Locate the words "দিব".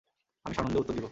0.93-0.99